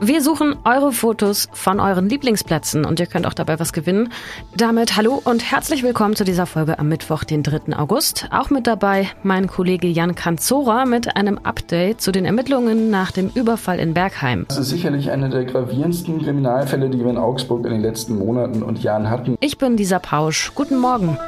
[0.00, 4.12] Wir suchen eure Fotos von euren Lieblingsplätzen und ihr könnt auch dabei was gewinnen.
[4.56, 7.76] Damit hallo und herzlich willkommen zu dieser Folge am Mittwoch, den 3.
[7.76, 8.28] August.
[8.30, 13.30] Auch mit dabei mein Kollege Jan Kanzora mit einem Update zu den Ermittlungen nach dem
[13.34, 14.46] Überfall in Bergheim.
[14.48, 18.62] Das ist sicherlich einer der gravierendsten Kriminalfälle, die wir in Augsburg in den letzten Monaten
[18.62, 19.36] und Jahren hatten.
[19.40, 20.52] Ich bin Lisa Pausch.
[20.54, 21.18] Guten Morgen.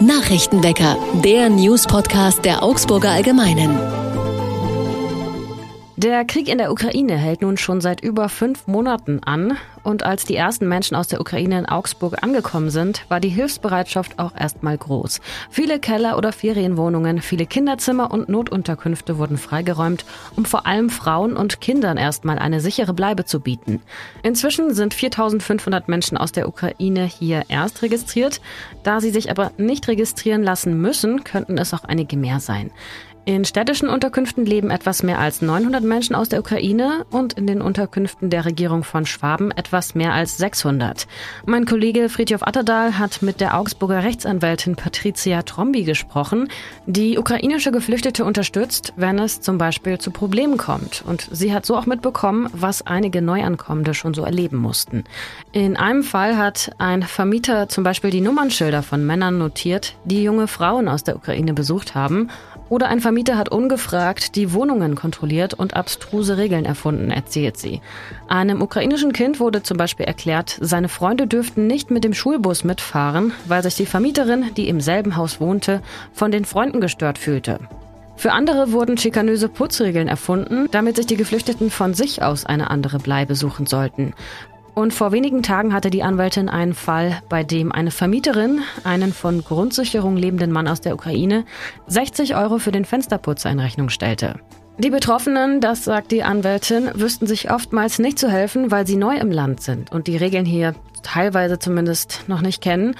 [0.00, 4.01] Nachrichtenwecker, der News-Podcast der Augsburger Allgemeinen.
[6.02, 9.56] Der Krieg in der Ukraine hält nun schon seit über fünf Monaten an.
[9.84, 14.18] Und als die ersten Menschen aus der Ukraine in Augsburg angekommen sind, war die Hilfsbereitschaft
[14.18, 15.20] auch erstmal groß.
[15.48, 21.60] Viele Keller- oder Ferienwohnungen, viele Kinderzimmer und Notunterkünfte wurden freigeräumt, um vor allem Frauen und
[21.60, 23.80] Kindern erstmal eine sichere Bleibe zu bieten.
[24.24, 28.40] Inzwischen sind 4500 Menschen aus der Ukraine hier erst registriert.
[28.82, 32.72] Da sie sich aber nicht registrieren lassen müssen, könnten es auch einige mehr sein.
[33.24, 37.62] In städtischen Unterkünften leben etwas mehr als 900 Menschen aus der Ukraine und in den
[37.62, 41.06] Unterkünften der Regierung von Schwaben etwas mehr als 600.
[41.46, 46.48] Mein Kollege Friedhof Atterdahl hat mit der Augsburger Rechtsanwältin Patricia Trombi gesprochen,
[46.86, 51.04] die ukrainische Geflüchtete unterstützt, wenn es zum Beispiel zu Problemen kommt.
[51.06, 55.04] Und sie hat so auch mitbekommen, was einige Neuankommende schon so erleben mussten.
[55.52, 60.48] In einem Fall hat ein Vermieter zum Beispiel die Nummernschilder von Männern notiert, die junge
[60.48, 62.28] Frauen aus der Ukraine besucht haben
[62.72, 67.82] oder ein Vermieter hat ungefragt die Wohnungen kontrolliert und abstruse Regeln erfunden, erzählt sie.
[68.28, 73.34] Einem ukrainischen Kind wurde zum Beispiel erklärt, seine Freunde dürften nicht mit dem Schulbus mitfahren,
[73.44, 75.82] weil sich die Vermieterin, die im selben Haus wohnte,
[76.14, 77.58] von den Freunden gestört fühlte.
[78.16, 83.00] Für andere wurden schikanöse Putzregeln erfunden, damit sich die Geflüchteten von sich aus eine andere
[83.00, 84.14] Bleibe suchen sollten.
[84.74, 89.44] Und vor wenigen Tagen hatte die Anwältin einen Fall, bei dem eine Vermieterin einen von
[89.44, 91.44] Grundsicherung lebenden Mann aus der Ukraine
[91.88, 94.36] 60 Euro für den Fensterputzer in Rechnung stellte.
[94.78, 99.18] Die Betroffenen, das sagt die Anwältin, wüssten sich oftmals nicht zu helfen, weil sie neu
[99.18, 102.96] im Land sind und die Regeln hier teilweise zumindest noch nicht kennen.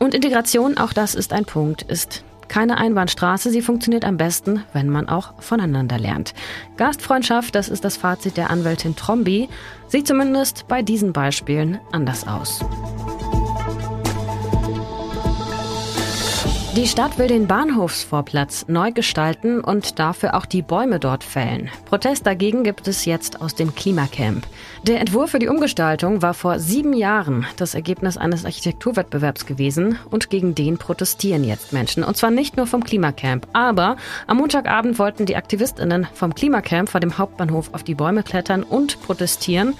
[0.00, 4.90] Und Integration, auch das ist ein Punkt, ist keine Einbahnstraße, sie funktioniert am besten, wenn
[4.90, 6.34] man auch voneinander lernt.
[6.76, 9.48] Gastfreundschaft, das ist das Fazit der Anwältin Trombi,
[9.88, 12.62] sieht zumindest bei diesen Beispielen anders aus.
[16.74, 21.68] Die Stadt will den Bahnhofsvorplatz neu gestalten und dafür auch die Bäume dort fällen.
[21.84, 24.46] Protest dagegen gibt es jetzt aus dem Klimacamp.
[24.82, 30.30] Der Entwurf für die Umgestaltung war vor sieben Jahren das Ergebnis eines Architekturwettbewerbs gewesen und
[30.30, 32.04] gegen den protestieren jetzt Menschen.
[32.04, 37.00] Und zwar nicht nur vom Klimacamp, aber am Montagabend wollten die AktivistInnen vom Klimacamp vor
[37.00, 39.74] dem Hauptbahnhof auf die Bäume klettern und protestieren.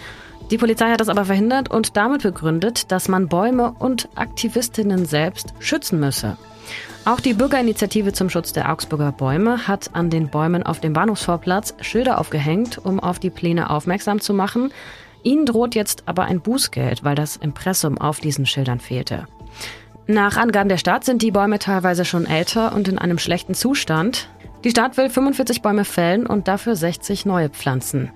[0.51, 5.55] Die Polizei hat das aber verhindert und damit begründet, dass man Bäume und Aktivistinnen selbst
[5.59, 6.37] schützen müsse.
[7.05, 11.75] Auch die Bürgerinitiative zum Schutz der Augsburger Bäume hat an den Bäumen auf dem Bahnhofsvorplatz
[11.81, 14.73] Schilder aufgehängt, um auf die Pläne aufmerksam zu machen.
[15.25, 19.27] Ihnen droht jetzt aber ein Bußgeld, weil das Impressum auf diesen Schildern fehlte.
[20.07, 24.29] Nach Angaben der Stadt sind die Bäume teilweise schon älter und in einem schlechten Zustand.
[24.63, 28.13] Die Stadt will 45 Bäume fällen und dafür 60 neue pflanzen.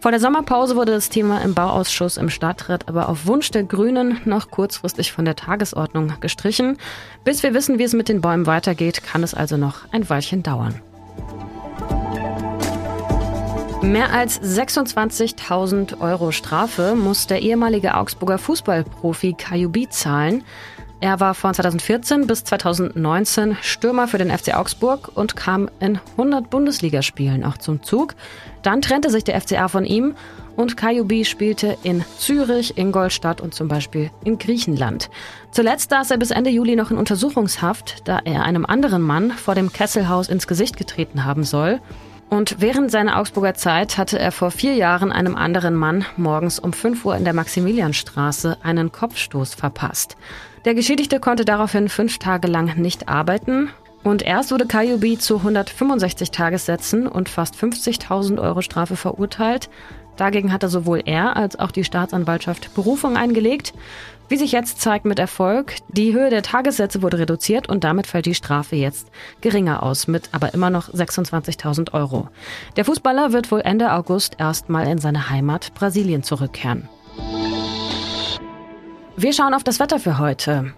[0.00, 4.18] Vor der Sommerpause wurde das Thema im Bauausschuss im Stadtrat aber auf Wunsch der Grünen
[4.24, 6.78] noch kurzfristig von der Tagesordnung gestrichen.
[7.22, 10.42] Bis wir wissen, wie es mit den Bäumen weitergeht, kann es also noch ein Weilchen
[10.42, 10.80] dauern.
[13.82, 20.44] Mehr als 26.000 Euro Strafe muss der ehemalige Augsburger Fußballprofi Kajubi zahlen.
[21.02, 26.50] Er war von 2014 bis 2019 Stürmer für den FC Augsburg und kam in 100
[26.50, 28.14] Bundesligaspielen auch zum Zug.
[28.62, 30.14] Dann trennte sich der FCA von ihm
[30.56, 35.10] und Kajubi spielte in Zürich, Ingolstadt und zum Beispiel in Griechenland.
[35.50, 39.54] Zuletzt saß er bis Ende Juli noch in Untersuchungshaft, da er einem anderen Mann vor
[39.54, 41.80] dem Kesselhaus ins Gesicht getreten haben soll.
[42.28, 46.72] Und während seiner Augsburger Zeit hatte er vor vier Jahren einem anderen Mann morgens um
[46.72, 50.16] 5 Uhr in der Maximilianstraße einen Kopfstoß verpasst.
[50.64, 53.70] Der Geschädigte konnte daraufhin fünf Tage lang nicht arbeiten.
[54.02, 59.68] Und erst wurde Kajubi zu 165 Tagessätzen und fast 50.000 Euro Strafe verurteilt.
[60.16, 63.74] Dagegen hatte sowohl er als auch die Staatsanwaltschaft Berufung eingelegt.
[64.28, 68.26] Wie sich jetzt zeigt mit Erfolg, die Höhe der Tagessätze wurde reduziert und damit fällt
[68.26, 69.08] die Strafe jetzt
[69.40, 72.28] geringer aus, mit aber immer noch 26.000 Euro.
[72.76, 76.88] Der Fußballer wird wohl Ende August erstmal in seine Heimat Brasilien zurückkehren.
[79.16, 80.74] Wir schauen auf das Wetter für heute.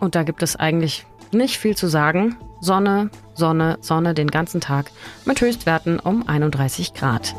[0.00, 2.36] Und da gibt es eigentlich nicht viel zu sagen.
[2.60, 4.90] Sonne, Sonne, Sonne den ganzen Tag
[5.24, 7.34] mit Höchstwerten um 31 Grad.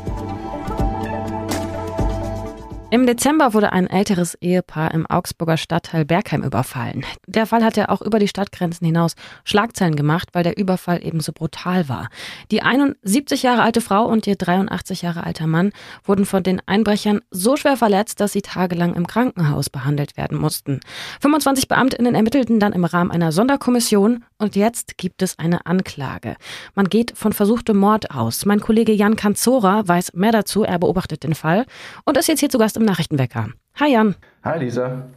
[2.90, 7.04] Im Dezember wurde ein älteres Ehepaar im Augsburger Stadtteil Bergheim überfallen.
[7.26, 9.14] Der Fall hatte auch über die Stadtgrenzen hinaus
[9.44, 12.08] Schlagzeilen gemacht, weil der Überfall ebenso brutal war.
[12.50, 17.20] Die 71 Jahre alte Frau und ihr 83 Jahre alter Mann wurden von den Einbrechern
[17.30, 20.80] so schwer verletzt, dass sie tagelang im Krankenhaus behandelt werden mussten.
[21.20, 26.36] 25 Beamtinnen ermittelten dann im Rahmen einer Sonderkommission und jetzt gibt es eine Anklage.
[26.74, 28.46] Man geht von versuchtem Mord aus.
[28.46, 30.62] Mein Kollege Jan Kanzora weiß mehr dazu.
[30.62, 31.66] Er beobachtet den Fall
[32.04, 33.48] und ist jetzt hier zu Gast im Nachrichtenwecker.
[33.76, 34.14] Hi Jan.
[34.44, 35.08] Hi Lisa.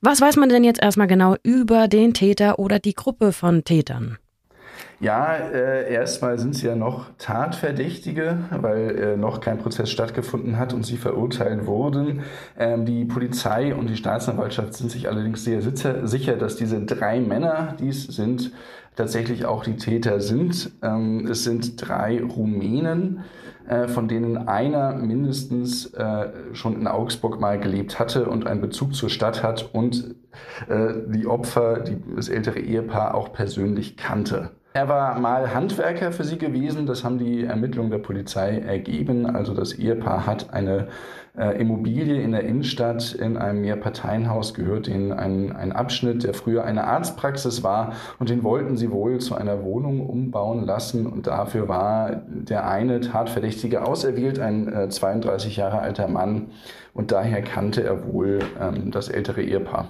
[0.00, 4.18] Was weiß man denn jetzt erstmal genau über den Täter oder die Gruppe von Tätern?
[5.00, 10.72] Ja, äh, erstmal sind sie ja noch Tatverdächtige, weil äh, noch kein Prozess stattgefunden hat
[10.72, 12.22] und sie verurteilt wurden.
[12.58, 17.74] Ähm, die Polizei und die Staatsanwaltschaft sind sich allerdings sehr sicher, dass diese drei Männer,
[17.78, 18.52] die es sind,
[18.96, 20.70] tatsächlich auch die Täter sind.
[20.82, 23.24] Ähm, es sind drei Rumänen
[23.66, 28.94] äh, von denen einer mindestens äh, schon in Augsburg mal gelebt hatte und einen Bezug
[28.94, 30.16] zur Stadt hat und
[30.68, 34.50] äh, die Opfer, die, das ältere Ehepaar, auch persönlich kannte.
[34.76, 39.24] Er war mal Handwerker für sie gewesen, das haben die Ermittlungen der Polizei ergeben.
[39.24, 40.88] Also das Ehepaar hat eine
[41.38, 46.88] äh, Immobilie in der Innenstadt in einem Mehrparteienhaus gehört ihnen ein, Abschnitt, der früher eine
[46.88, 52.22] Arztpraxis war und den wollten sie wohl zu einer Wohnung umbauen lassen und dafür war
[52.26, 56.50] der eine Tatverdächtige auserwählt, ein äh, 32 Jahre alter Mann
[56.94, 59.86] und daher kannte er wohl ähm, das ältere Ehepaar.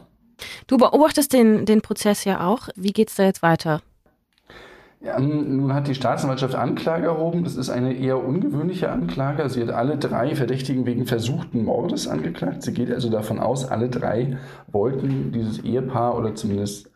[0.66, 2.68] Du beobachtest den, den Prozess ja auch.
[2.76, 3.80] Wie geht es da jetzt weiter?
[5.04, 7.44] Ja, nun hat die Staatsanwaltschaft Anklage erhoben.
[7.44, 9.46] Das ist eine eher ungewöhnliche Anklage.
[9.50, 12.62] Sie hat alle drei Verdächtigen wegen versuchten Mordes angeklagt.
[12.62, 16.90] Sie geht also davon aus, alle drei wollten dieses Ehepaar oder zumindest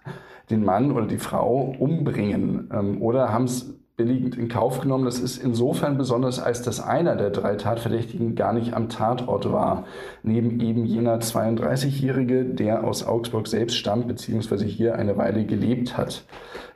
[0.48, 5.04] den Mann oder die Frau umbringen ähm, oder haben es billigend in Kauf genommen.
[5.04, 9.84] Das ist insofern besonders, als dass einer der drei Tatverdächtigen gar nicht am Tatort war.
[10.22, 16.24] Neben eben jener 32-Jährige, der aus Augsburg selbst stammt, beziehungsweise hier eine Weile gelebt hat.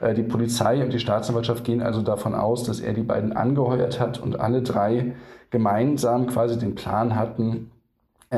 [0.01, 4.01] Äh, die Polizei und die Staatsanwaltschaft gehen also davon aus, dass er die beiden angeheuert
[4.01, 5.15] hat und alle drei
[5.51, 7.71] gemeinsam quasi den Plan hatten,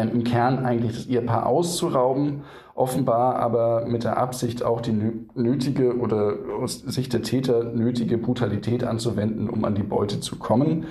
[0.03, 2.43] im Kern eigentlich das Ehepaar auszurauben,
[2.75, 4.93] offenbar aber mit der Absicht auch die
[5.35, 10.87] nötige oder aus Sicht der Täter nötige Brutalität anzuwenden, um an die Beute zu kommen.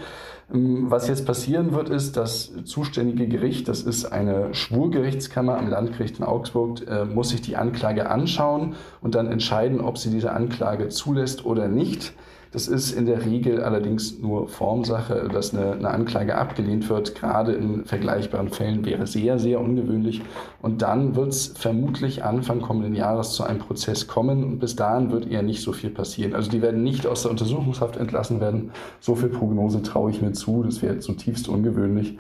[0.54, 6.20] Ähm, was jetzt passieren wird, ist, das zuständige Gericht, das ist eine Schwurgerichtskammer am Landgericht
[6.20, 10.90] in Augsburg, äh, muss sich die Anklage anschauen und dann entscheiden, ob sie diese Anklage
[10.90, 12.14] zulässt oder nicht.
[12.54, 17.16] Das ist in der Regel allerdings nur Formsache, dass eine, eine, Anklage abgelehnt wird.
[17.16, 20.22] Gerade in vergleichbaren Fällen wäre sehr, sehr ungewöhnlich.
[20.62, 24.44] Und dann wird es vermutlich Anfang kommenden Jahres zu einem Prozess kommen.
[24.44, 26.36] Und bis dahin wird eher nicht so viel passieren.
[26.36, 28.70] Also die werden nicht aus der Untersuchungshaft entlassen werden.
[29.00, 30.62] So viel Prognose traue ich mir zu.
[30.62, 32.20] Das wäre zutiefst ungewöhnlich.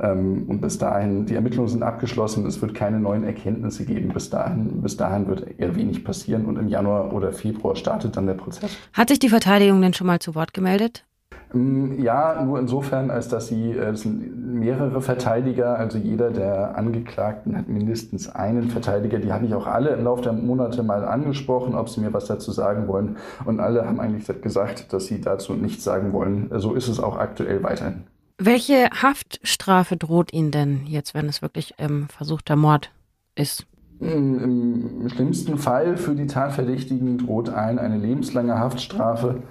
[0.00, 4.08] Ähm, und bis dahin, die Ermittlungen sind abgeschlossen, es wird keine neuen Erkenntnisse geben.
[4.08, 8.26] Bis dahin, bis dahin wird eher wenig passieren und im Januar oder Februar startet dann
[8.26, 8.76] der Prozess.
[8.92, 11.04] Hat sich die Verteidigung denn schon mal zu Wort gemeldet?
[11.52, 16.76] Ähm, ja, nur insofern, als dass sie, äh, es sind mehrere Verteidiger, also jeder der
[16.76, 19.18] Angeklagten hat mindestens einen Verteidiger.
[19.18, 22.26] Die habe ich auch alle im Laufe der Monate mal angesprochen, ob sie mir was
[22.26, 23.16] dazu sagen wollen.
[23.44, 26.50] Und alle haben eigentlich gesagt, dass sie dazu nichts sagen wollen.
[26.56, 28.04] So ist es auch aktuell weiterhin.
[28.42, 32.90] Welche Haftstrafe droht Ihnen denn jetzt, wenn es wirklich ähm, versuchter Mord
[33.34, 33.66] ist?
[34.00, 39.42] Im schlimmsten Fall für die Tatverdächtigen droht ein eine lebenslange Haftstrafe.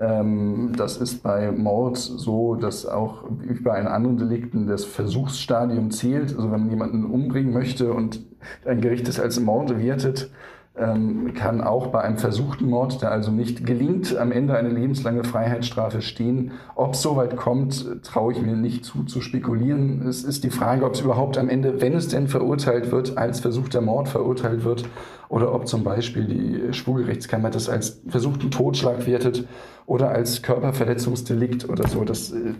[0.00, 5.90] Ähm, das ist bei Mord so, dass auch wie bei einem anderen Delikten das Versuchsstadium
[5.90, 6.34] zählt.
[6.34, 8.22] Also wenn man jemanden umbringen möchte und
[8.64, 10.30] ein Gericht es als Mord wertet,
[10.78, 16.02] kann auch bei einem versuchten Mord, der also nicht gelingt, am Ende eine lebenslange Freiheitsstrafe
[16.02, 16.52] stehen.
[16.76, 20.06] Ob es soweit kommt, traue ich mir nicht zu, zu spekulieren.
[20.06, 23.40] Es ist die Frage, ob es überhaupt am Ende, wenn es denn verurteilt wird, als
[23.40, 24.84] versuchter Mord verurteilt wird,
[25.28, 29.46] oder ob zum Beispiel die Schwurgerichtskammer das als versuchten Totschlag wertet
[29.84, 32.04] oder als Körperverletzungsdelikt oder so.
[32.04, 32.54] Das äh,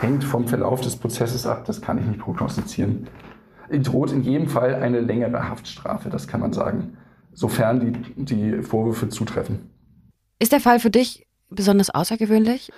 [0.00, 3.06] hängt vom Verlauf des Prozesses ab, das kann ich nicht prognostizieren.
[3.70, 6.96] Droht in jedem Fall eine längere Haftstrafe, das kann man sagen
[7.38, 7.80] sofern
[8.16, 9.70] die, die Vorwürfe zutreffen.
[10.40, 12.70] Ist der Fall für dich besonders außergewöhnlich?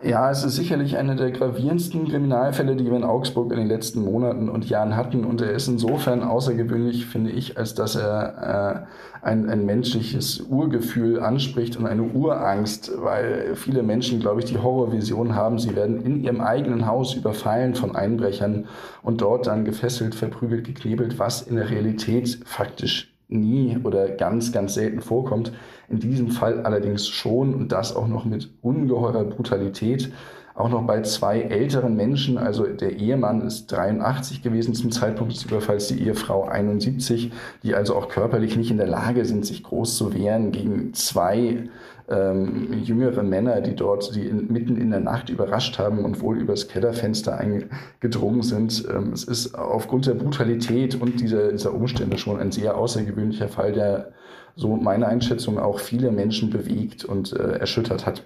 [0.00, 4.04] Ja, es ist sicherlich einer der gravierendsten Kriminalfälle, die wir in Augsburg in den letzten
[4.04, 5.24] Monaten und Jahren hatten.
[5.24, 8.86] Und er ist insofern außergewöhnlich, finde ich, als dass er
[9.22, 14.58] äh, ein, ein menschliches Urgefühl anspricht und eine Urangst, weil viele Menschen, glaube ich, die
[14.58, 18.66] Horrorvision haben, sie werden in ihrem eigenen Haus überfallen von Einbrechern
[19.02, 24.74] und dort dann gefesselt, verprügelt, geknebelt, was in der Realität faktisch nie oder ganz, ganz
[24.74, 25.52] selten vorkommt.
[25.88, 30.12] In diesem Fall allerdings schon und das auch noch mit ungeheurer Brutalität.
[30.54, 32.36] auch noch bei zwei älteren Menschen.
[32.36, 37.30] Also der Ehemann ist 83 gewesen zum Zeitpunkt des Überfalls, die Ehefrau 71,
[37.62, 41.68] die also auch körperlich nicht in der Lage sind, sich groß zu wehren gegen zwei
[42.10, 46.38] ähm, jüngere Männer, die dort die in, mitten in der Nacht überrascht haben und wohl
[46.38, 48.86] übers Kellerfenster eingedrungen sind.
[48.90, 53.72] Ähm, es ist aufgrund der Brutalität und dieser, dieser Umstände schon ein sehr außergewöhnlicher Fall,
[53.72, 54.12] der
[54.56, 58.24] so meine Einschätzung auch viele Menschen bewegt und äh, erschüttert hat.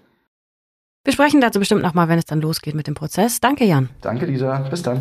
[1.05, 3.41] Wir sprechen dazu bestimmt nochmal, wenn es dann losgeht mit dem Prozess.
[3.41, 3.91] Danke, Jan.
[4.01, 4.59] Danke, Lisa.
[4.71, 5.01] Bis dann.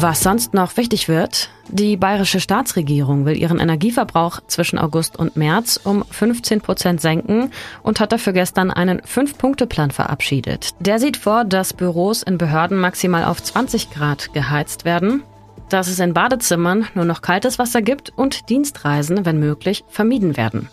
[0.00, 5.80] Was sonst noch wichtig wird, die bayerische Staatsregierung will ihren Energieverbrauch zwischen August und März
[5.82, 7.50] um 15 Prozent senken
[7.82, 10.70] und hat dafür gestern einen Fünf-Punkte-Plan verabschiedet.
[10.78, 15.24] Der sieht vor, dass Büros in Behörden maximal auf 20 Grad geheizt werden,
[15.68, 20.68] dass es in Badezimmern nur noch kaltes Wasser gibt und Dienstreisen, wenn möglich, vermieden werden.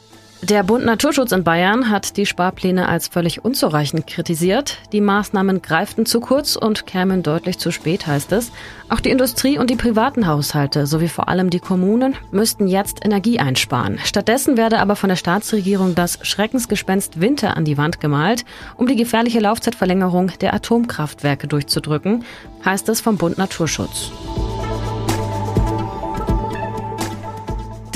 [0.50, 4.78] Der Bund Naturschutz in Bayern hat die Sparpläne als völlig unzureichend kritisiert.
[4.92, 8.52] Die Maßnahmen greiften zu kurz und kämen deutlich zu spät, heißt es.
[8.88, 13.40] Auch die Industrie und die privaten Haushalte sowie vor allem die Kommunen müssten jetzt Energie
[13.40, 13.98] einsparen.
[14.04, 18.46] Stattdessen werde aber von der Staatsregierung das Schreckensgespenst Winter an die Wand gemalt,
[18.78, 22.24] um die gefährliche Laufzeitverlängerung der Atomkraftwerke durchzudrücken,
[22.64, 24.12] heißt es vom Bund Naturschutz.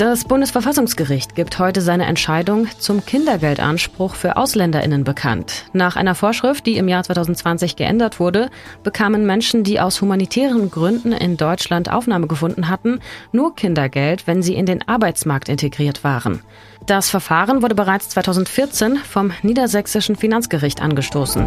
[0.00, 5.66] Das Bundesverfassungsgericht gibt heute seine Entscheidung zum Kindergeldanspruch für Ausländerinnen bekannt.
[5.74, 8.48] Nach einer Vorschrift, die im Jahr 2020 geändert wurde,
[8.82, 13.00] bekamen Menschen, die aus humanitären Gründen in Deutschland Aufnahme gefunden hatten,
[13.32, 16.40] nur Kindergeld, wenn sie in den Arbeitsmarkt integriert waren.
[16.86, 21.46] Das Verfahren wurde bereits 2014 vom Niedersächsischen Finanzgericht angestoßen.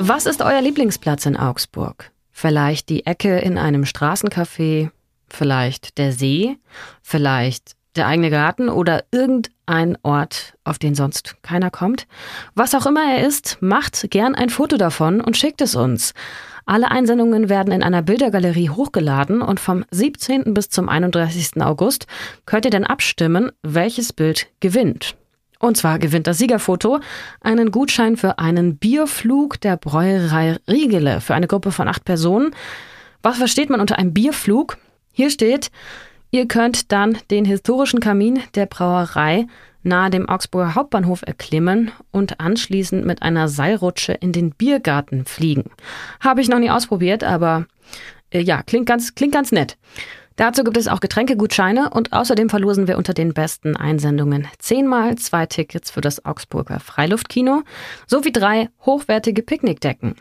[0.00, 2.11] Was ist euer Lieblingsplatz in Augsburg?
[2.32, 4.90] Vielleicht die Ecke in einem Straßencafé,
[5.28, 6.56] vielleicht der See,
[7.02, 12.06] vielleicht der eigene Garten oder irgendein Ort, auf den sonst keiner kommt.
[12.54, 16.14] Was auch immer er ist, macht gern ein Foto davon und schickt es uns.
[16.64, 20.54] Alle Einsendungen werden in einer Bildergalerie hochgeladen und vom 17.
[20.54, 21.60] bis zum 31.
[21.60, 22.06] August
[22.46, 25.16] könnt ihr dann abstimmen, welches Bild gewinnt.
[25.62, 26.98] Und zwar gewinnt das Siegerfoto
[27.40, 32.52] einen Gutschein für einen Bierflug der Bräuerei Riegele für eine Gruppe von acht Personen.
[33.22, 34.76] Was versteht man unter einem Bierflug?
[35.12, 35.70] Hier steht,
[36.32, 39.46] ihr könnt dann den historischen Kamin der Brauerei
[39.84, 45.70] nahe dem Augsburger Hauptbahnhof erklimmen und anschließend mit einer Seilrutsche in den Biergarten fliegen.
[46.18, 47.66] Habe ich noch nie ausprobiert, aber
[48.30, 49.76] äh, ja, klingt ganz, klingt ganz nett.
[50.36, 55.46] Dazu gibt es auch Getränkegutscheine und außerdem verlosen wir unter den besten Einsendungen zehnmal zwei
[55.46, 57.62] Tickets für das Augsburger Freiluftkino
[58.06, 60.16] sowie drei hochwertige Picknickdecken.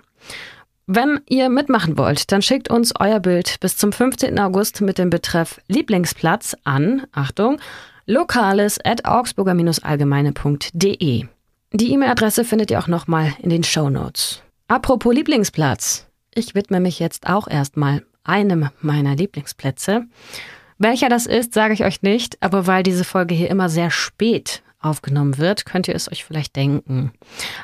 [0.87, 4.37] Wenn ihr mitmachen wollt, dann schickt uns euer Bild bis zum 15.
[4.39, 7.59] August mit dem Betreff Lieblingsplatz an, Achtung,
[8.05, 11.25] lokales at augsburger-allgemeine.de.
[11.73, 14.41] Die E-Mail-Adresse findet ihr auch nochmal in den Show Notes.
[14.67, 16.07] Apropos Lieblingsplatz.
[16.33, 20.05] Ich widme mich jetzt auch erstmal einem meiner Lieblingsplätze.
[20.77, 24.63] Welcher das ist, sage ich euch nicht, aber weil diese Folge hier immer sehr spät
[24.79, 27.11] aufgenommen wird, könnt ihr es euch vielleicht denken.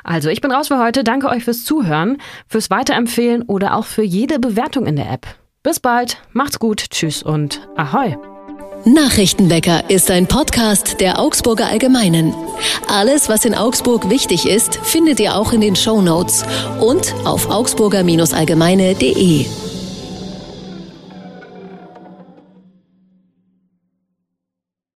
[0.04, 1.02] Also, ich bin raus für heute.
[1.02, 5.26] Danke euch fürs Zuhören, fürs Weiterempfehlen oder auch für jede Bewertung in der App.
[5.62, 8.16] Bis bald, macht's gut, tschüss und ahoi.
[8.84, 12.32] Nachrichtenwecker ist ein Podcast der Augsburger Allgemeinen.
[12.86, 16.44] Alles, was in Augsburg wichtig ist, findet ihr auch in den Show Notes
[16.80, 19.67] und auf augsburger-allgemeine.de.